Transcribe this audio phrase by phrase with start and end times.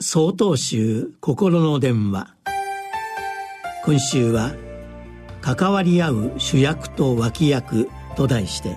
[0.00, 2.34] 総統集心の電話。
[3.84, 4.50] 今週は
[5.40, 8.76] 「関わり合う主役と脇役」と題して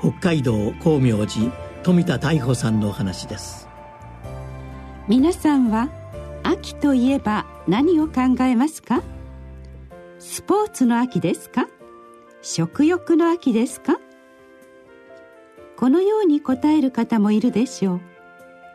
[0.00, 3.68] 北海道光明寺富田太保さんのお話です。
[5.08, 5.90] 皆さんは
[6.42, 9.02] 秋といえば何を考えますか？
[10.18, 11.68] スポーツの秋ですか？
[12.40, 13.98] 食欲の秋ですか？
[15.76, 18.00] このように答える方もいるでしょう。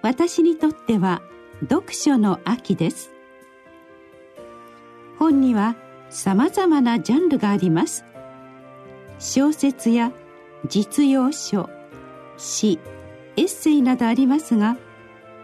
[0.04, 1.24] 私にとっては
[1.62, 3.12] 読書の秋です。
[5.18, 5.76] 本には
[6.10, 8.04] さまざまなジャンルがあります。
[9.20, 10.12] 小説や
[10.68, 11.70] 実用書
[12.38, 12.80] 詩
[13.38, 14.78] エッセイなどありますが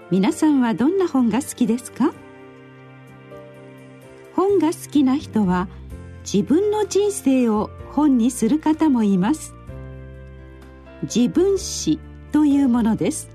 [0.10, 2.14] 皆さんはどんな本が好きですか？
[4.36, 5.70] 本が好きな人は
[6.24, 9.56] 自分の人生を本にする方もいます。
[11.04, 12.00] 自分史
[12.32, 13.30] というものです。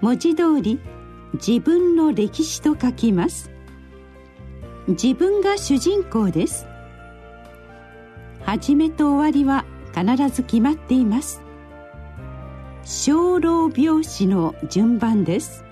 [0.00, 0.80] 文字通り
[1.34, 3.50] 自分の歴史と書きます。
[4.88, 6.66] 自分が主人公です。
[8.42, 11.40] 始めと終わりは必ず決まっています。
[12.84, 15.64] 小老病死の順番です。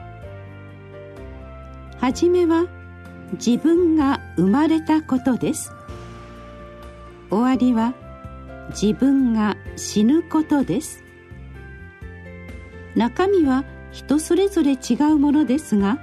[1.99, 2.67] 初めは
[3.33, 5.73] 自分が生まれたことです。
[7.29, 7.93] 終わりは
[8.71, 11.03] 自分が死ぬことです。
[12.97, 15.99] 中身は人それぞれ違うものですが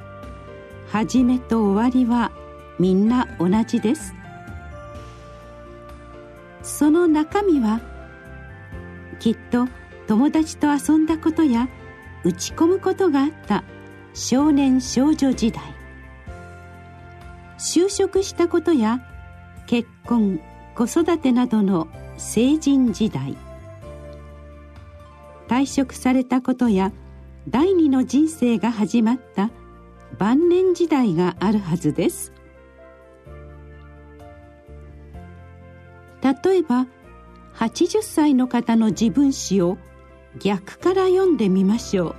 [0.90, 2.32] 始めと終わりは
[2.80, 4.14] みんな同じです。
[6.64, 7.82] その中身は
[9.20, 9.68] きっと
[10.08, 11.70] 友達と遊んだことや
[12.24, 13.64] 打ち込むことがあった
[14.14, 15.64] 少年少女時代。
[17.58, 19.02] 就職したことや
[19.66, 20.40] 結婚
[20.76, 23.36] 子育てなどの成人時代。
[25.48, 26.92] 退職されたことや
[27.50, 29.52] 第二の人生が始まった
[30.18, 32.34] 晩年時代があるはずです。
[36.22, 36.88] 例えば
[37.56, 39.78] 80歳の方の自分史を
[40.40, 42.16] 逆から読んでみましょ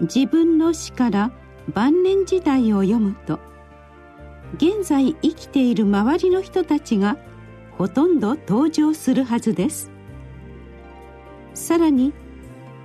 [0.00, 0.04] う。
[0.04, 1.30] 自分の死から
[1.72, 3.38] 晩年時代を読むと
[4.56, 7.16] 現在生きている周りの人たちが
[7.78, 9.92] ほとんど登場するはずです。
[11.54, 12.12] さらに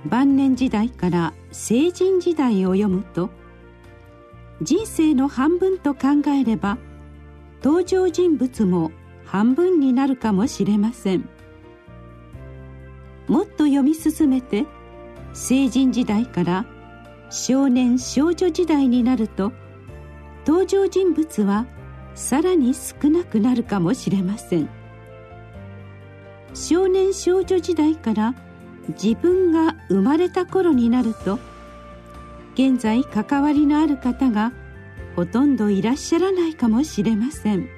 [0.06, 3.30] 晩年時代から成人時代を読むと
[4.62, 6.78] 人生の半分と考えれば
[7.62, 8.92] 登場人物も
[9.26, 11.28] 半分になるかもしれません。
[13.28, 14.66] もっと読み進めて
[15.32, 16.66] 成人時代から
[17.30, 19.52] 少年少女時代になると
[20.46, 21.66] 登場人物は
[22.16, 24.68] さらに少なくなるかもしれません。
[26.54, 28.34] 少年少女時代から
[28.90, 31.38] 自分が生まれた頃になると
[32.54, 34.52] 現在関わりのある方が
[35.16, 37.68] ほとんどいらっしゃらないかもしれません。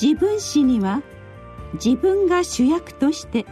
[0.00, 1.02] 自分史には
[1.74, 3.46] 自分が主役として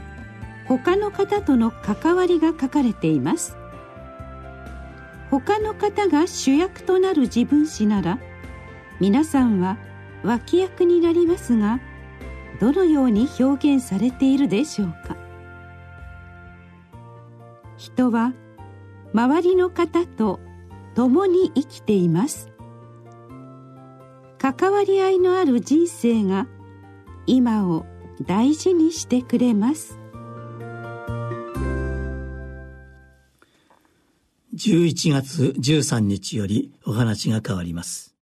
[0.66, 3.56] 他の方との関わりが書かれています。
[5.31, 8.19] 他の方が主役となる自分史なら
[9.00, 9.78] 皆さんは
[10.22, 11.81] 脇役になりますが
[12.60, 15.16] どのように表現されているでしょうか？
[17.76, 18.32] 人は
[19.12, 20.41] 周りの方と
[20.94, 22.50] 共に生きています。
[24.38, 26.47] 関わり合いのある人生が
[27.26, 27.87] 今を
[28.26, 29.98] 大事にしてくれます。
[34.54, 38.13] 11月13日よりお話が変わります。